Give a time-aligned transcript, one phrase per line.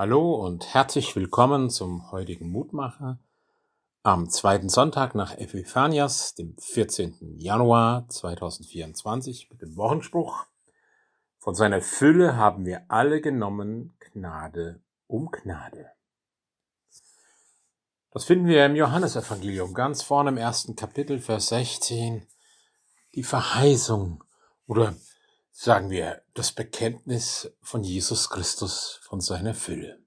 [0.00, 3.18] Hallo und herzlich willkommen zum heutigen Mutmacher
[4.04, 7.34] am zweiten Sonntag nach Epiphanias, dem 14.
[7.36, 10.46] Januar 2024 mit dem Wochenspruch.
[11.40, 15.90] Von seiner Fülle haben wir alle genommen Gnade um Gnade.
[18.12, 22.24] Das finden wir im Johannesevangelium ganz vorne im ersten Kapitel, Vers 16.
[23.16, 24.22] Die Verheißung
[24.68, 24.94] oder
[25.60, 29.98] sagen wir, das Bekenntnis von Jesus Christus, von seiner Fülle.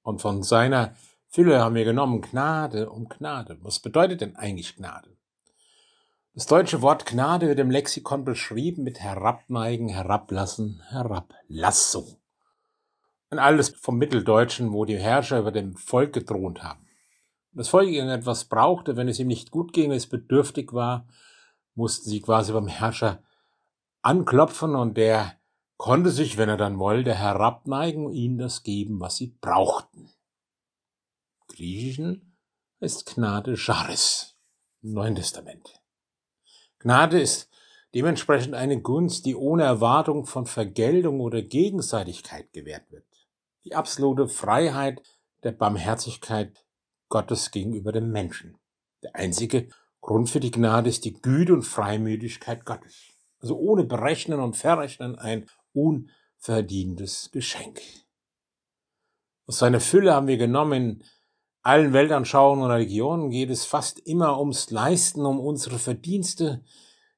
[0.00, 0.94] Und von seiner
[1.28, 3.58] Fülle haben wir genommen Gnade um Gnade.
[3.60, 5.14] Was bedeutet denn eigentlich Gnade?
[6.32, 12.16] Das deutsche Wort Gnade wird im Lexikon beschrieben mit herabneigen, herablassen, Herablassung.
[13.28, 16.88] Und alles vom Mitteldeutschen, wo die Herrscher über dem Volk gedroht haben.
[17.52, 21.06] Das Volk irgendetwas brauchte, wenn es ihm nicht gut ging, es bedürftig war,
[21.74, 23.22] mussten sie quasi beim Herrscher
[24.02, 25.38] anklopfen und der
[25.76, 30.10] konnte sich, wenn er dann wollte, herabneigen und ihnen das geben, was sie brauchten.
[31.48, 32.36] Griechischen
[32.80, 34.36] ist Gnade Charis
[34.82, 35.80] im Neuen Testament.
[36.78, 37.50] Gnade ist
[37.94, 43.06] dementsprechend eine Gunst, die ohne Erwartung von Vergeltung oder Gegenseitigkeit gewährt wird.
[43.64, 45.02] Die absolute Freiheit
[45.42, 46.64] der Barmherzigkeit
[47.08, 48.56] Gottes gegenüber dem Menschen.
[49.02, 49.68] Der einzige
[50.00, 53.09] Grund für die Gnade ist die Güte und Freimütigkeit Gottes.
[53.40, 57.80] Also ohne Berechnen und Verrechnen ein unverdientes Geschenk.
[59.46, 61.04] Aus seiner Fülle haben wir genommen, in
[61.62, 66.64] allen Weltanschauungen und Religionen geht es fast immer ums Leisten, um unsere Verdienste.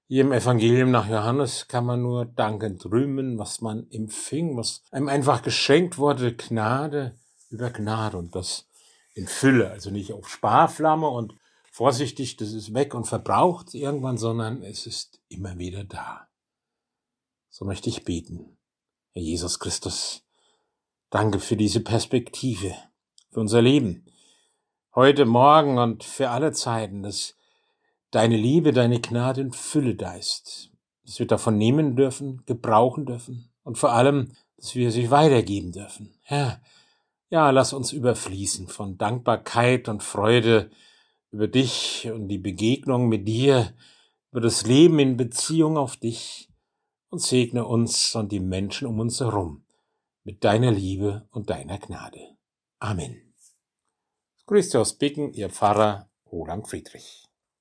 [0.09, 5.09] Hier im Evangelium nach Johannes kann man nur dankend rühmen, was man empfing, was einem
[5.09, 7.17] einfach geschenkt wurde, Gnade
[7.51, 8.69] über Gnade und das
[9.15, 11.35] in Fülle, also nicht auf Sparflamme und
[11.73, 16.29] vorsichtig, das ist weg und verbraucht irgendwann, sondern es ist immer wieder da.
[17.49, 18.59] So möchte ich beten.
[19.13, 20.23] Herr Jesus Christus,
[21.11, 22.75] danke für diese Perspektive,
[23.31, 24.05] für unser Leben,
[24.95, 27.35] heute, morgen und für alle Zeiten, dass
[28.11, 30.71] deine Liebe, deine Gnade in Fülle da ist,
[31.05, 36.15] dass wir davon nehmen dürfen, gebrauchen dürfen und vor allem, dass wir sie weitergeben dürfen.
[36.23, 36.61] Herr,
[37.31, 40.71] ja, lass uns überfließen von Dankbarkeit und Freude,
[41.33, 43.75] über dich und die Begegnung mit dir,
[44.31, 46.49] über das Leben in Beziehung auf dich
[47.09, 49.65] und segne uns und die Menschen um uns herum
[50.25, 52.37] mit deiner Liebe und deiner Gnade.
[52.79, 53.35] Amen.
[54.47, 57.25] Grüße aus Bicken, Ihr Pfarrer Roland Friedrich.